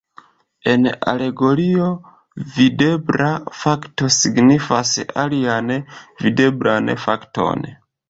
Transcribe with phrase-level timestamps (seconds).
[0.71, 1.89] En alegorio,
[2.57, 3.29] videbla
[3.61, 7.69] fakto signifas alian videblan fakton.